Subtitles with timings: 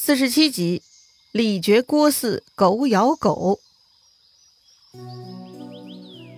[0.00, 0.80] 四十七集，
[1.32, 3.58] 李傕郭汜狗咬狗。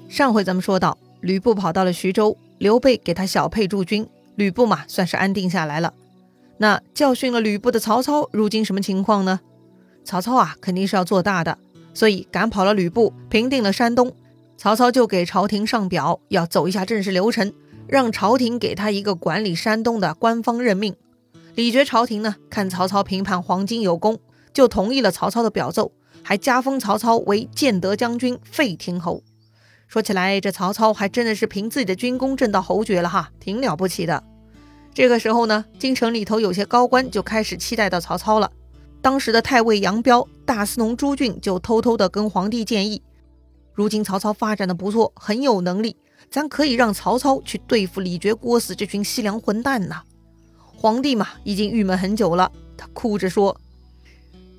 [0.09, 5.93] 上回咱们说到，吕布跑到了徐州，刘备给他小沛驻军，吕布嘛算是安定下来了。
[6.57, 9.41] 那教训了吕布的曹操，如今什么情况呢？
[10.07, 11.59] 曹操啊，肯定是要做大的，
[11.93, 14.11] 所以赶跑了吕布，平定了山东。
[14.57, 17.53] 曹操就给朝廷上表，要走一下正式流程，
[17.87, 20.97] 让朝廷给他一个管理山东的官方任命。
[21.61, 24.19] 李傕朝廷呢，看曹操平叛黄巾有功，
[24.55, 25.93] 就同意了曹操的表奏，
[26.23, 29.23] 还加封曹操为建德将军、废亭侯。
[29.87, 34.25] 说起来，这曹操还真的是凭自己的军功挣到侯爵了哈，挺了不起的。
[34.95, 38.51] 这个时候呢，京城里头有些高官就开始期待到曹操了。
[39.03, 43.03] 当时的太尉杨彪、大司农朱俊就偷偷的跟皇帝建议：
[43.75, 45.95] 如今曹操发展的不错，很有能力，
[46.31, 50.03] 咱可以让曹操去对付李傕、郭汜这群西凉混蛋呐。
[50.81, 52.51] 皇帝嘛，已经郁闷很久了。
[52.75, 53.61] 他哭着说：“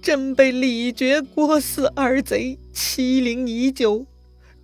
[0.04, 4.06] 朕被李傕、郭汜二贼欺凌已久，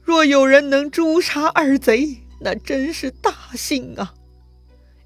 [0.03, 4.13] 若有人能诛杀二贼，那真是大幸啊！”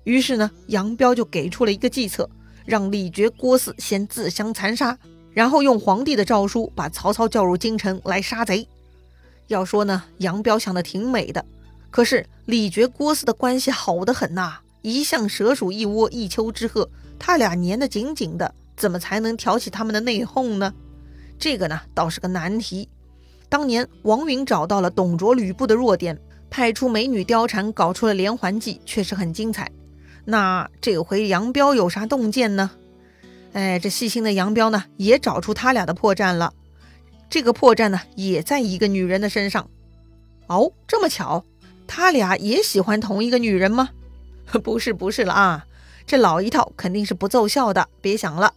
[0.03, 2.29] 于是呢，杨彪就给出了一个计策，
[2.65, 4.97] 让李傕、郭汜先自相残杀，
[5.31, 8.67] 然后用皇帝的诏书把曹操叫入京城来杀贼。
[9.47, 11.45] 要说呢，杨彪想的挺美的，
[11.89, 14.59] 可是李傕、郭汜的关系好得很呐。
[14.81, 16.87] 一向蛇鼠一窝，一丘之貉，
[17.19, 20.73] 他俩粘得紧紧的，怎么才能挑起他们的内讧呢？
[21.37, 22.89] 这个呢，倒是个难题。
[23.49, 29.71] 当年王允找到了董卓、吕布的弱点，派出美女貂蝉，搞出了连环计，确实很精彩。
[30.25, 32.71] 那这回杨彪有啥洞见呢？
[33.53, 36.53] 哎，这细心的杨彪呢，也找出他俩的破绽了。
[37.29, 39.69] 这个破绽呢，也在一个女人的身上。
[40.47, 41.43] 哦，这么巧，
[41.87, 43.89] 他俩也喜欢同一个女人吗？
[44.63, 45.65] 不是不是了啊，
[46.05, 48.53] 这老一套肯定是不奏效的，别想了。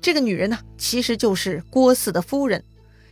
[0.00, 2.64] 这个女人呢，其实就是郭汜的夫人。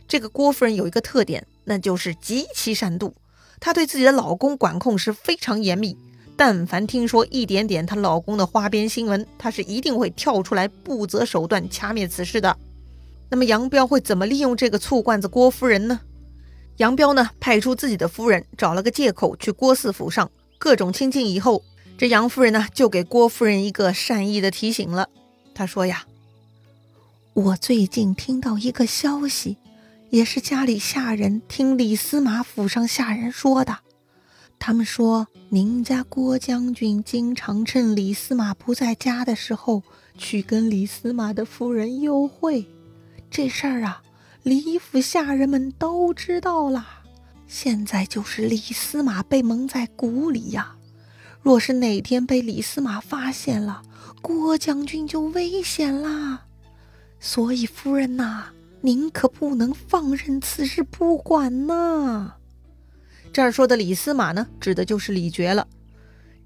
[0.07, 3.13] 这个郭夫人有一个特点，那就是极其善妒。
[3.59, 5.97] 她对自己的老公管控是非常严密，
[6.35, 12.55] 但凡听说一点点她老公的花边新闻，她是一定会跳出来不择手段掐灭此事的。
[13.29, 16.01] 那么杨彪会怎么利用这个醋罐子郭夫人呢？
[16.77, 20.29] 杨彪呢，派出自己的夫人，找了个借口去郭汜府上，
[20.59, 21.63] 各种亲近以后。
[21.97, 25.09] 这杨夫人呢，就给郭夫人一个善意的提醒了。
[25.53, 26.05] 她说呀
[27.33, 29.55] ：“我最近听到一个消息，
[30.09, 33.79] 也是家里下人听李司马府上下人说的。
[34.59, 39.81] 他们说，您家郭将军经常趁李司马不在家的时候，
[40.17, 42.65] 去跟李司马的夫人幽会。
[43.31, 44.01] 这事儿啊，
[44.43, 46.85] 李府下人们都知道了。
[47.47, 50.75] 现在就是李司马被蒙在鼓里呀。”
[51.45, 53.83] 若是哪天被李司马发现了，
[54.19, 56.41] 郭将军就危险啦。
[57.19, 58.45] 所以夫人呐，
[58.81, 62.33] 您可不能放任此事不管呐。
[63.31, 65.67] 这儿说的李司马呢，指的就是李傕了。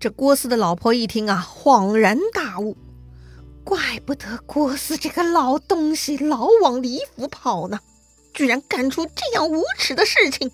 [0.02, 2.76] 这郭汜的老婆一听啊，恍然大悟，
[3.64, 7.80] 怪不得郭汜这个老东西老往李府跑呢，
[8.34, 10.52] 居然干出这样无耻的事情。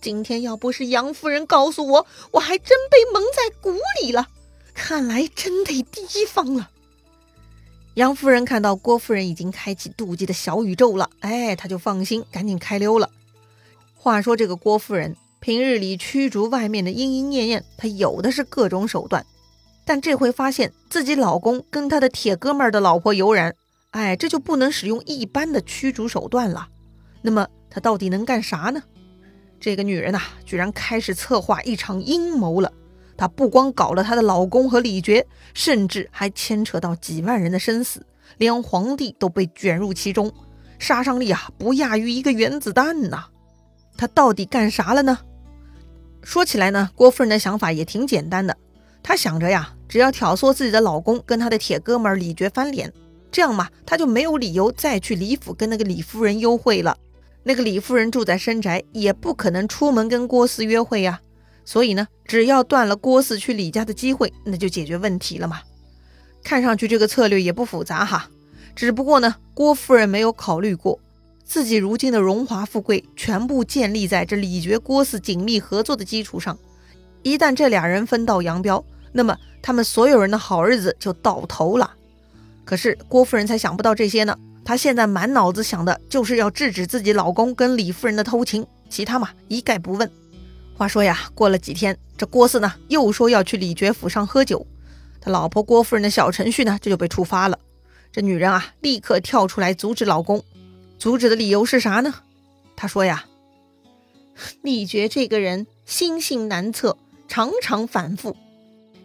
[0.00, 4.28] 今天要不是杨夫人告诉我，我还真被蒙在鼓里了。
[4.74, 6.70] 看来真得提防了。
[7.94, 13.10] 杨夫人看到郭夫人已经开启妒忌的小宇宙了，哎，她就放心，赶紧开溜了。
[13.96, 19.26] 话说这个郭夫人平日里驱逐外面的莺莺燕燕，她有的是各种手段，
[19.84, 23.56] 但这回发现自己老公跟他的铁哥们儿的老婆有染，
[23.90, 26.68] 哎，这就不能使用一般的驱逐手段了。
[27.22, 28.80] 那么她到底能干啥呢？
[29.60, 32.72] 这个女人呐，居然开始策划一场阴谋了。
[33.16, 40.32] 她不光搞了她的老公和李傕，甚至还牵扯到几万人的生死，连皇帝都被卷入其中，
[40.78, 43.24] 杀伤力啊，不亚于一个原子弹呐！
[43.96, 45.18] 她到底干啥了呢？
[46.22, 48.56] 说起来呢，郭夫人的想法也挺简单的。
[49.02, 52.92] 她想着呀，只要挑唆自己的老公跟她的铁哥们李傕翻脸，
[53.32, 56.96] 这样嘛，她就没有理由再去李府跟那个李夫人幽会了。
[57.44, 61.20] 那个李夫人住在深宅，也不可能出门跟郭汜约会呀。
[61.64, 65.60] 所以呢，只要断了郭汜去李家的机会，那就解决问题了嘛。
[66.42, 68.30] 看上去这个策略也不复杂哈，
[68.74, 70.98] 只不过呢，郭夫人没有考虑过
[71.44, 76.58] 自己如今的荣华富贵全部建立在这李觉、郭汜紧密合作的基础上。
[77.22, 78.82] 一旦这俩人分道扬镳，
[79.12, 81.94] 那么他们所有人的好日子就到头了。
[82.64, 84.36] 可是郭夫人才想不到这些呢。
[84.68, 90.12] 她现在满脑子想的就是要制止自己老公跟李夫人的偷情，其他嘛一概不问。
[90.76, 94.66] 话说呀，过了几天，这郭四呢又说要去李傕府上喝酒，
[95.22, 97.58] 他老婆郭夫人的小程序呢这就被触发了。
[98.12, 100.44] 这女人啊，立刻跳出来阻止老公。
[100.98, 102.16] 阻止的理由是啥呢？
[102.76, 103.24] 她说呀，
[104.60, 108.36] 李觉这个人心性难测，常常反复。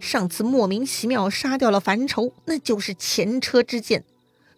[0.01, 4.03] 上次莫名其妙杀掉了樊稠，那就是前车之鉴。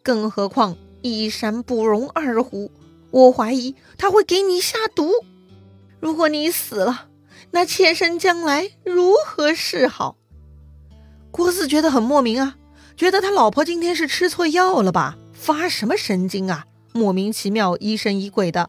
[0.02, 2.72] 更何况一山不容二虎，
[3.12, 5.12] 我怀疑他会给你下毒。
[6.00, 7.10] 如果你死了，
[7.52, 10.18] 那妾身将来如何是好？
[11.30, 12.58] 郭汜觉得很莫名啊，
[12.98, 15.16] 觉得他老婆今天是吃错药了吧？
[15.32, 16.66] 发什么神经啊？
[16.92, 18.68] 莫名其妙疑神疑鬼的。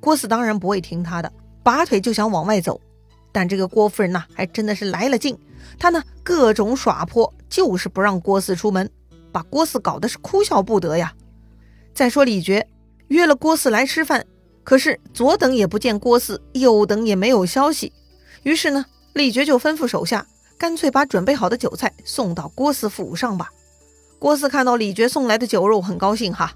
[0.00, 2.80] 郭汜当然不会听他的，拔腿就想往外走。
[3.30, 5.38] 但这个郭夫人呐，还真的是来了劲，
[5.78, 8.90] 她呢各种耍泼，就是不让郭汜出门，
[9.30, 11.14] 把郭汜搞得是哭笑不得呀。
[11.96, 12.62] 再说李傕
[13.08, 14.26] 约了郭汜来吃饭，
[14.62, 17.90] 可是左等也不见郭汜，右等也没有消息。
[18.42, 18.84] 于是呢，
[19.14, 20.26] 李傕就吩咐手下。
[20.58, 23.50] 干脆把准备好的酒菜送到郭汜府上吧。
[24.18, 26.54] 郭汜看到李傕送来的酒肉，很高兴哈，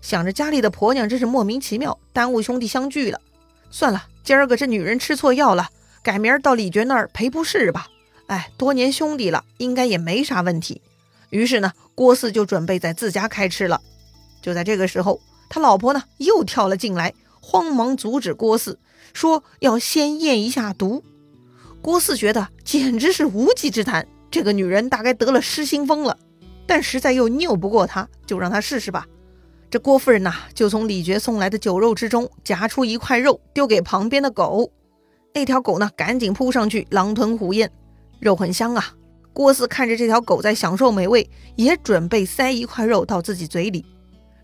[0.00, 3.20] 想着家里的婆娘真是莫名其妙，耽误兄弟相聚了。
[3.68, 5.68] 算了，今儿个这女人吃错药了，
[6.00, 7.88] 改明儿到李傕那儿赔不是吧？
[8.26, 10.80] 哎，多年兄弟了，应该也没啥问题。
[11.30, 13.80] 于是呢，郭汜就准备在自家开吃了。
[14.40, 18.76] 就在这个时候，他老婆呢又跳了进来，慌忙阻止郭汜，
[19.12, 21.02] 说要先验一下毒。
[21.82, 26.16] 郭汜觉得简直是无稽之谈，这个女人大概得了失心疯了，
[26.66, 29.06] 但实在又拗不过她，就让她试试吧。
[29.70, 34.70] 这郭夫人呐，就从李觉送来的酒肉之中夹出一块肉，丢给旁边的狗。
[35.32, 37.70] 那条狗呢，赶紧扑上去，狼吞虎咽，
[38.18, 38.94] 肉很香啊。
[39.32, 43.86] 郭汜看着这条狗在享受美味，也准备塞一块肉到自己嘴里。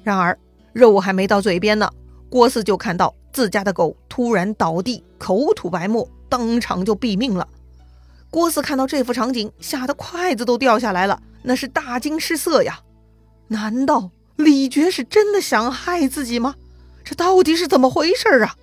[0.07, 0.39] 然而
[0.73, 1.91] 肉还没到嘴边呢，
[2.31, 6.09] 郭四就看到自家的狗突然倒地，口吐白沫。
[6.29, 7.49] 当场就毙命了。
[8.31, 12.81] 郭四看到这幅场景，吓得筷子都掉下来了，那是大惊失色呀！
[13.49, 16.55] 难道李觉是真的想害自己吗？
[17.05, 18.57] 这到底是怎么回事儿啊？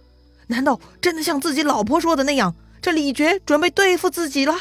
[0.48, 4.56] 难道真的像自己老婆说的那样，这李觉准备对付自己了？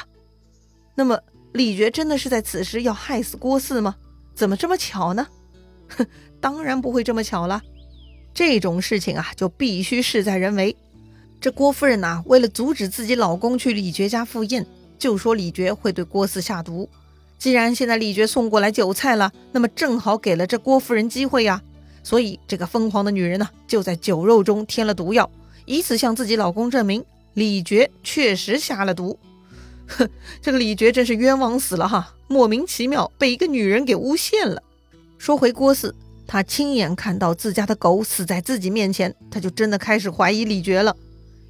[0.96, 1.20] 那么
[1.52, 3.94] 李觉真的是在此时要害死郭四吗？
[4.34, 5.26] 怎么这么巧呢？
[5.88, 6.06] 哼，
[6.42, 7.62] 当然不会这么巧了。
[8.34, 10.76] 这种事情啊，就必须事在人为。
[11.40, 14.66] 这郭夫人呐，为了阻止自己老公去李傕家赴宴，
[14.98, 16.88] 就说李傕会对郭汜下毒。
[17.38, 21.62] 既然现在李傕送过来酒菜了，那么正好给了这郭夫人机会呀。
[22.02, 25.30] 所以这个疯狂的女人呢，就在酒肉中添了毒药，
[25.66, 27.04] 以此向自己老公证明
[27.34, 29.18] 李傕确实下了毒。
[29.86, 30.08] 哼，
[30.42, 32.14] 这个李傕真是冤枉死了哈！
[32.28, 34.62] 莫名其妙被一个女人给诬陷了。
[35.18, 35.92] 说回郭汜，
[36.26, 40.96] 他亲眼看到自家的狗死在自己面前，他就真的开始怀疑李珏了。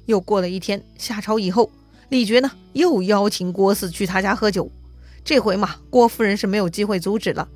[0.05, 1.71] 又过了一天，下朝以后，
[2.09, 4.69] 李珏呢又邀请郭汜去他家喝酒。
[5.23, 7.47] 这回嘛，郭夫人是没有机会阻止了。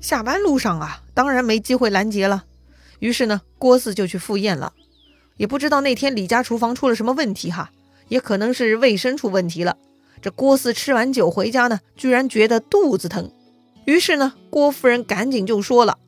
[0.00, 2.44] 下班路上啊，当然没机会拦截了。
[3.00, 4.72] 于是呢，郭汜就去赴宴了。
[5.36, 7.70] 也不知道那天李家厨房出了什么问题哈，
[8.08, 9.76] 也可能是卫生出问题了。
[10.22, 13.30] 这郭汜吃完酒回家呢，居然觉得肚子疼。
[13.84, 15.98] 于是呢，郭夫人赶紧就说了：“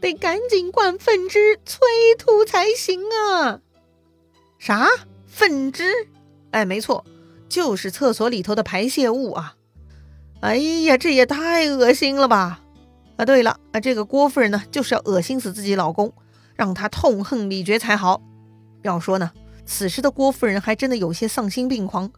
[0.00, 1.80] 得赶紧灌粪汁催
[2.18, 3.60] 吐才行啊！
[4.58, 4.88] 啥
[5.26, 6.08] 粪汁？
[6.50, 7.04] 哎，没错，
[7.48, 9.56] 就是厕所里头的排泄物啊！
[10.40, 12.60] 哎呀，这也太恶心了吧！
[13.16, 16.12] 啊，对了，啊，这个郭夫人呢，就是要恶心死自己老公，
[16.54, 18.22] 让他痛恨李珏才好。
[18.82, 19.32] 要说呢，
[19.64, 22.10] 此时的郭夫人还真的有些丧心病狂。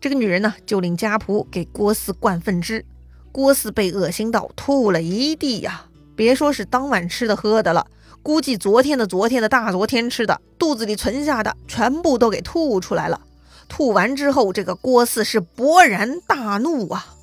[0.00, 2.84] 这个女人呢，就令家仆给郭汜灌粪汁，
[3.32, 5.86] 郭汜被恶心到吐了一地呀！
[6.16, 7.86] 别说是当晚吃的喝的了，
[8.22, 13.20] 估计昨天的、昨天的大昨天吃的，肚子里存下的全部都给吐出来了。
[13.68, 17.14] 吐完之后，这个郭汜是勃然大怒啊！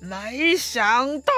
[0.00, 1.32] 没想到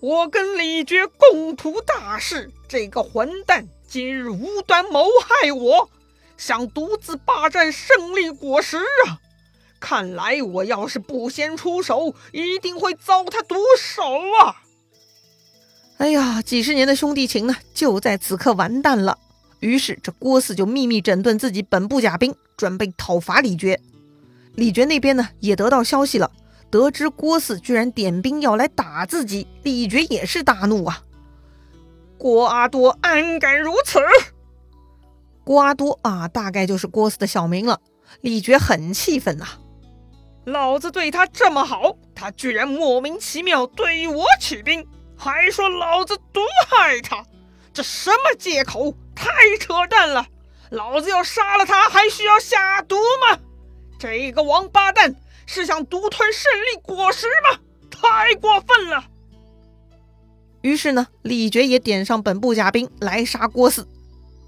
[0.00, 5.90] 我跟李傕共图大事，这个混蛋今日无端谋害我，
[6.36, 9.18] 想独自霸占胜利果实啊！
[9.80, 14.02] 看来我要是不先出手，一定会遭他毒手
[14.42, 14.62] 啊！
[15.98, 19.18] 哎呀，几十年的兄弟情呢，就在此刻完蛋了。
[19.60, 23.78] 于是这郭汜就秘密整顿自己本部甲兵，准备讨伐李傕。
[24.54, 26.30] 李傕那边呢，也得到消息了，
[26.70, 31.02] 得知郭汜居然点兵要来打自己，李傕也是大怒啊！
[32.18, 33.98] 郭阿多安敢如此？
[35.44, 37.80] 郭阿多啊，大概就是郭汜的小名了。
[38.20, 39.46] 李傕很气愤呐，
[40.44, 44.86] 老子对他这么好，他居然莫名其妙对我起兵。
[45.16, 47.24] 还说老子毒害他，
[47.72, 48.94] 这什么借口？
[49.14, 50.26] 太扯淡了！
[50.70, 53.38] 老子要杀了他，还需要下毒吗？
[53.98, 55.14] 这个王八蛋
[55.46, 57.58] 是想独吞胜利果实吗？
[57.90, 59.04] 太过分了。
[60.60, 63.86] 于是呢，李傕也点上本部甲兵来杀郭汜。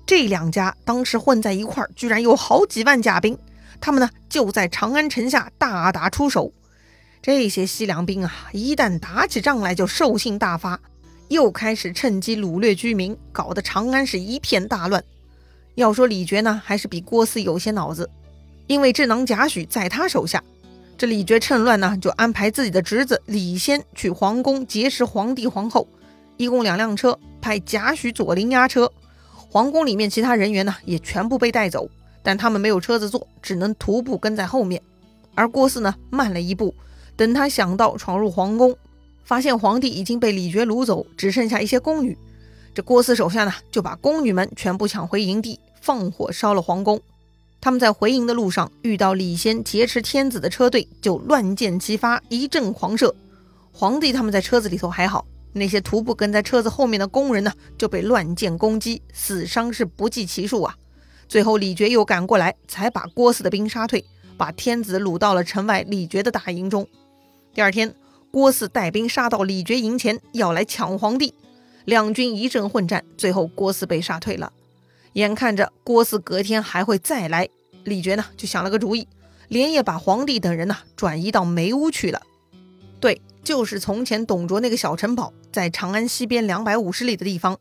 [0.04, 3.38] 这两家当时混在一块儿，居然有好几万甲兵。
[3.80, 6.52] 他们呢就在长安城下大打出手。
[7.20, 10.80] 这些西凉兵啊，一旦打起仗来就兽性大发，
[11.28, 15.02] 又开始趁机掳掠居民，搞得长安是一片大乱。
[15.74, 18.08] 要说李傕呢，还是比郭汜有些脑子，
[18.66, 20.42] 因为智囊贾诩在他手下。
[20.96, 25.86] 这李傕趁乱呢，就安排自己的侄子李先去皇宫结识皇帝皇后，
[26.36, 28.90] 一共两辆车，派贾诩左邻押车。
[29.50, 31.88] 皇宫里面其他人员呢，也全部被带走，
[32.22, 34.82] 但他们没有车子坐，只能徒步跟在后面。
[35.34, 36.74] 而郭汜呢，慢了一步，
[37.18, 38.76] 等他想到闯入皇宫，
[39.24, 42.16] 发现皇帝已经被李傕掳走，只剩下一些宫女。
[42.72, 47.00] 这郭汜手下呢，就把宫女们全部抢回营地，放火烧了皇宫。
[47.60, 53.12] 他们在回营的路上遇到李先劫持天子的车队，就乱箭齐发，一阵狂射。
[53.72, 55.26] 皇帝他们在车子里头还好。
[55.52, 60.76] 那些徒步跟在车子后面的工人呢，就被乱箭攻击，死伤是不计其数啊！
[61.26, 64.04] 最后李傕又赶过来，才把郭汜的兵杀退，
[64.36, 66.86] 把天子掳到了城外李傕的大营中。
[67.58, 67.92] 第二天，
[68.30, 71.34] 郭汜带兵杀到李傕营前，要来抢皇帝。
[71.86, 74.52] 两军一阵混战，最后郭汜被杀退了。
[75.14, 77.48] 眼看着郭汜隔天还会再来，
[77.82, 79.08] 李傕呢就想了个主意，
[79.48, 82.22] 连夜把皇帝等人呢转移到梅屋去了。
[83.00, 83.20] 对。
[83.42, 87.58] 就是从前董卓那个小城堡，在长安西边两百五十里的地方，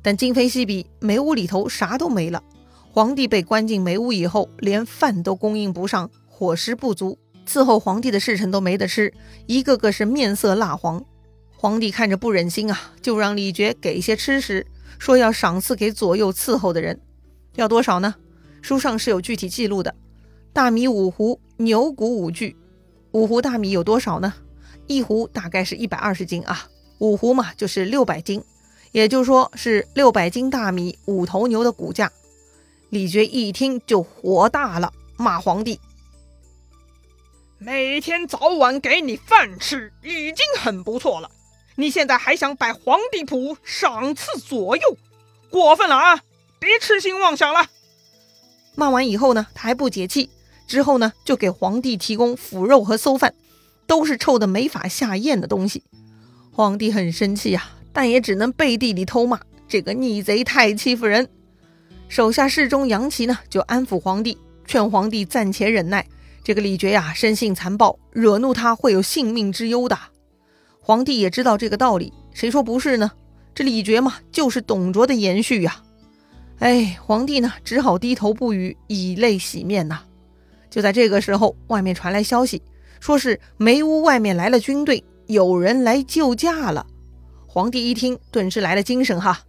[0.00, 2.40] 但今非昔比，梅屋里头啥都没了。
[2.92, 7.18] 皇帝被关进梅屋以后，连饭都供应不上，伙食不足，
[7.50, 9.12] 伺候皇帝的侍臣都没得吃，
[9.46, 11.04] 一个个是面色蜡黄。
[11.56, 14.64] 皇帝看着不忍心啊，就让李傕给一些吃食，
[15.00, 17.00] 说要赏赐给左右伺候的人，
[17.56, 18.14] 要多少呢？
[18.62, 19.92] 书上是有具体记录的：
[20.52, 22.56] 大米五斛，牛骨五具。
[23.10, 24.32] 五斛大米有多少呢？
[24.86, 28.44] 一斛大概是一百二十斤啊，五斛嘛就是六百斤，
[28.92, 32.12] 也就是说是六百斤大米，五头牛的骨架。
[32.90, 35.80] 李傕一听就火大了，骂皇帝
[37.62, 41.30] ：“每天早晚给你饭吃已经很不错了，
[41.76, 44.96] 你现在还想摆皇帝谱赏赐左右，
[45.50, 46.22] 过分了啊！
[46.58, 47.66] 别痴心妄想了。”
[48.74, 50.30] 骂完以后呢，他还不解气，
[50.66, 53.34] 之后呢就给皇帝提供腐肉和馊饭。
[53.86, 55.82] 都是臭的没法下咽的东西，
[56.52, 59.38] 皇帝很生气呀，但也只能背地里偷骂
[59.68, 61.28] 这个逆贼太欺负人。
[62.08, 66.06] 手下侍中杨琦呢，就安抚皇帝，劝皇帝暂且忍耐。
[66.42, 69.98] 这个李傕呀，生性残暴，惹怒他会有性命之忧的。
[70.80, 73.12] 皇帝也知道这个道理，谁说不是呢？
[73.54, 75.82] 这李傕嘛，就是董卓的延续呀。
[76.58, 80.00] 哎，皇帝呢，只好低头不语，以泪洗面呐。
[80.70, 82.62] 就在这个时候，外面传来消息。
[83.00, 86.86] 说是梅屋外面来了军队，有人来救驾了。
[87.46, 89.40] 皇帝一听，顿时来了精神哈，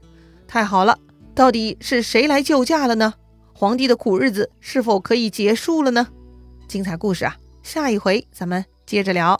[0.47, 0.97] 太好了！
[1.35, 3.13] 到底是谁来救驾了呢？
[3.53, 6.07] 皇帝的苦日子是否可以结束了呢？
[6.71, 9.37] 精彩故事啊，下一回咱们接着聊。